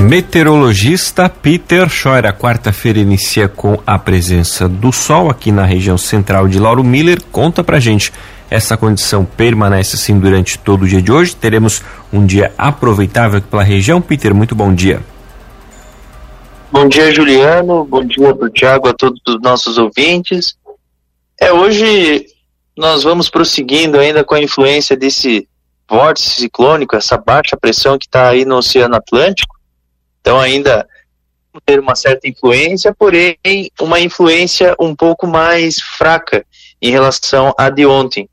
[0.00, 6.48] Meteorologista Peter Scheuer, a quarta-feira inicia com a presença do sol aqui na região central
[6.48, 7.22] de Lauro Miller.
[7.30, 8.12] Conta pra gente
[8.50, 11.34] essa condição permanece assim durante todo o dia de hoje.
[11.34, 14.00] Teremos um dia aproveitável aqui pela região.
[14.00, 15.00] Peter, muito bom dia.
[16.70, 17.84] Bom dia, Juliano.
[17.84, 20.56] Bom dia para o Tiago, a todos os nossos ouvintes.
[21.40, 22.26] É, hoje
[22.76, 25.46] nós vamos prosseguindo ainda com a influência desse
[25.88, 29.54] vórtice ciclônico, essa baixa pressão que está aí no Oceano Atlântico.
[30.22, 30.88] Então ainda
[31.66, 33.36] ter uma certa influência, porém
[33.78, 36.46] uma influência um pouco mais fraca
[36.80, 38.28] em relação à de ontem.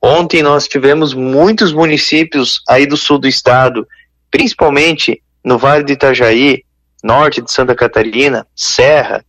[0.00, 3.86] Ontem nós tivemos muitos municípios aí do sul do estado,
[4.30, 6.62] principalmente no Vale do Itajaí,
[7.02, 9.24] norte de Santa Catarina, Serra,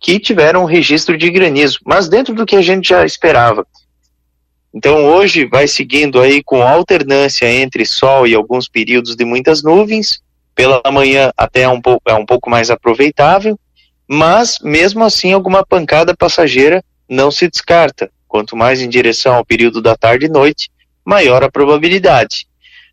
[0.00, 3.66] que tiveram um registro de granizo, mas dentro do que a gente já esperava.
[4.72, 10.22] Então hoje vai seguindo aí com alternância entre sol e alguns períodos de muitas nuvens,
[10.58, 13.56] pela manhã até é um pouco, é um pouco mais aproveitável,
[14.08, 18.10] mas mesmo assim alguma pancada passageira não se descarta.
[18.26, 20.68] Quanto mais em direção ao período da tarde e noite,
[21.04, 22.48] maior a probabilidade.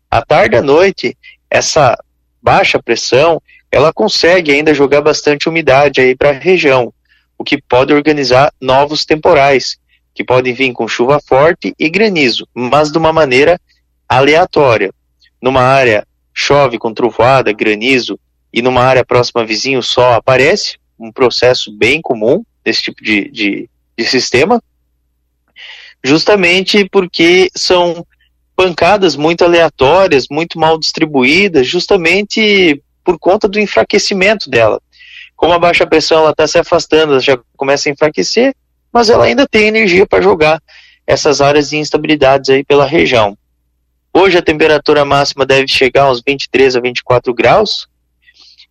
[0.08, 1.18] À tarde e à noite,
[1.50, 1.98] essa
[2.40, 6.94] baixa pressão, ela consegue ainda jogar bastante umidade aí para a região,
[7.36, 9.76] o que pode organizar novos temporais,
[10.14, 13.60] que podem vir com chuva forte e granizo, mas de uma maneira
[14.08, 14.92] aleatória.
[15.42, 16.05] Numa área
[16.36, 18.20] chove com trovoada, granizo,
[18.52, 23.70] e numa área próxima vizinho só aparece, um processo bem comum desse tipo de, de,
[23.96, 24.62] de sistema,
[26.04, 28.06] justamente porque são
[28.54, 34.80] pancadas muito aleatórias, muito mal distribuídas, justamente por conta do enfraquecimento dela.
[35.34, 38.54] Como a baixa pressão ela está se afastando, ela já começa a enfraquecer,
[38.92, 40.62] mas ela ainda tem energia para jogar
[41.06, 43.36] essas áreas de instabilidades aí pela região.
[44.18, 47.86] Hoje a temperatura máxima deve chegar aos 23 a 24 graus.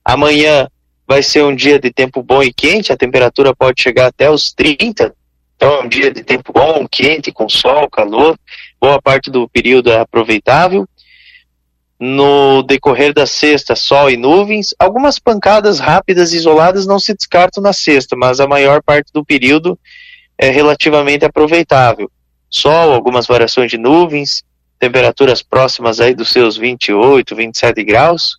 [0.04, 0.68] Amanhã
[1.08, 4.52] vai ser um dia de tempo bom e quente, a temperatura pode chegar até os
[4.52, 5.14] 30,
[5.56, 8.36] então é um dia de tempo bom, quente, com sol, calor,
[8.82, 10.90] boa parte do período é aproveitável.
[12.00, 14.74] No decorrer da sexta, sol e nuvens.
[14.80, 19.78] Algumas pancadas rápidas isoladas não se descartam na sexta, mas a maior parte do período
[20.40, 22.10] é relativamente aproveitável.
[22.50, 24.44] Sol, algumas variações de nuvens,
[24.86, 28.38] temperaturas próximas aí dos seus 28, 27 graus.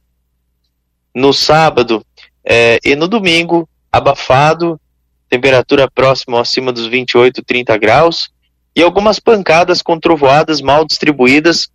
[1.13, 2.07] No sábado
[2.45, 4.81] é, e no domingo, abafado,
[5.29, 8.29] temperatura próxima acima dos 28, 30 graus,
[8.77, 11.69] e algumas pancadas com trovoadas mal distribuídas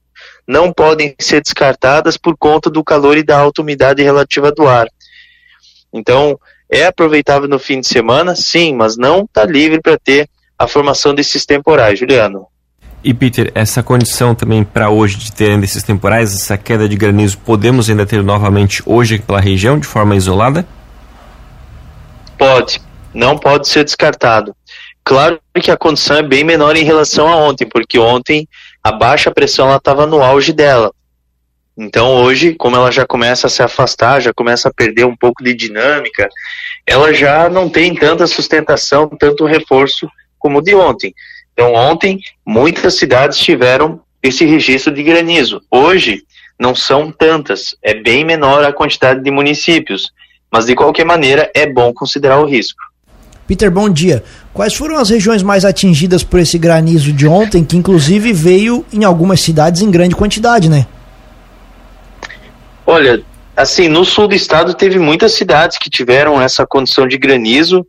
[0.48, 4.88] não podem ser descartadas por conta do calor e da alta umidade relativa do ar.
[5.92, 6.40] Então,
[6.72, 11.14] é aproveitável no fim de semana, sim, mas não está livre para ter a formação
[11.14, 12.48] desses temporais, Juliano.
[13.04, 16.96] E Peter, essa condição também para hoje de ter ainda esses temporais, essa queda de
[16.96, 20.68] granizo, podemos ainda ter novamente hoje pela região de forma isolada?
[22.38, 22.80] Pode,
[23.14, 24.56] não pode ser descartado.
[25.04, 28.48] Claro que a condição é bem menor em relação a ontem, porque ontem
[28.84, 30.94] a baixa pressão estava no auge dela.
[31.76, 35.44] Então hoje, como ela já começa a se afastar, já começa a perder um pouco
[35.44, 36.30] de dinâmica,
[36.86, 40.08] ela já não tem tanta sustentação, tanto reforço
[40.38, 41.14] como de ontem.
[41.62, 45.62] Então ontem muitas cidades tiveram esse registro de granizo.
[45.70, 46.24] Hoje
[46.60, 50.12] não são tantas, é bem menor a quantidade de municípios,
[50.52, 52.80] mas de qualquer maneira é bom considerar o risco.
[53.46, 54.24] Peter, bom dia.
[54.52, 59.04] Quais foram as regiões mais atingidas por esse granizo de ontem, que inclusive veio em
[59.04, 60.88] algumas cidades em grande quantidade, né?
[62.88, 63.22] Olha,
[63.56, 67.86] assim, no sul do estado teve muitas cidades que tiveram essa condição de granizo,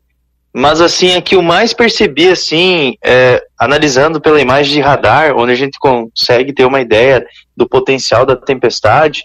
[0.54, 5.56] mas assim, aqui o mais percebi, assim, é, analisando pela imagem de radar, onde a
[5.56, 7.24] gente consegue ter uma ideia
[7.56, 9.24] do potencial da tempestade,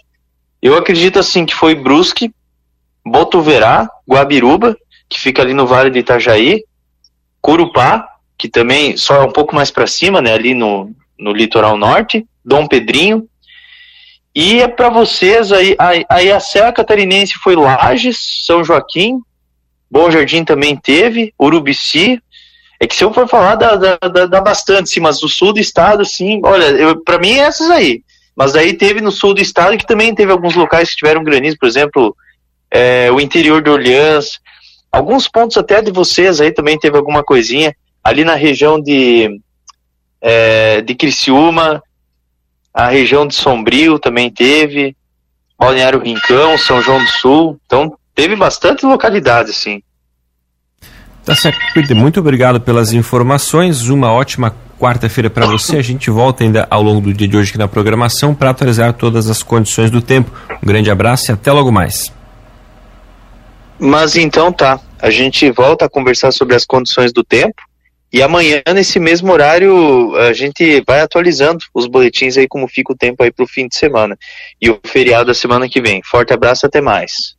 [0.62, 2.32] eu acredito assim que foi Brusque,
[3.04, 4.76] Botuverá, Guabiruba,
[5.08, 6.62] que fica ali no Vale de Itajaí,
[7.40, 8.06] Curupá,
[8.36, 12.24] que também só é um pouco mais para cima, né, ali no, no litoral norte,
[12.44, 13.26] Dom Pedrinho.
[14.34, 15.74] E é para vocês aí,
[16.08, 19.20] aí a Serra Catarinense foi Lages, São Joaquim,
[19.90, 22.22] Bom Jardim também teve, Urubici.
[22.80, 25.58] É que se eu for falar, dá, dá, dá, bastante, sim, mas o sul do
[25.58, 28.02] estado, sim, olha, para mim é essas aí.
[28.36, 31.58] Mas aí teve no sul do estado que também teve alguns locais que tiveram granizo,
[31.58, 32.16] por exemplo,
[32.70, 34.38] é, o interior de Orleans,
[34.90, 37.76] Alguns pontos até de vocês aí também teve alguma coisinha.
[38.02, 39.40] Ali na região de,
[40.20, 41.82] é, de Criciúma,
[42.72, 44.96] a região de Sombrio também teve.
[45.58, 47.60] Balneário Rincão, São João do Sul.
[47.66, 49.82] Então, teve bastante localidade, sim.
[51.28, 51.94] Tá certo, Peter.
[51.94, 53.90] Muito obrigado pelas informações.
[53.90, 55.76] Uma ótima quarta-feira para você.
[55.76, 58.94] A gente volta ainda ao longo do dia de hoje aqui na programação para atualizar
[58.94, 60.32] todas as condições do tempo.
[60.62, 62.10] Um grande abraço e até logo mais.
[63.78, 64.80] Mas então tá.
[64.98, 67.60] A gente volta a conversar sobre as condições do tempo.
[68.10, 72.96] E amanhã, nesse mesmo horário, a gente vai atualizando os boletins aí, como fica o
[72.96, 74.16] tempo aí para o fim de semana.
[74.58, 76.00] E o feriado da semana que vem.
[76.02, 77.36] Forte abraço, até mais.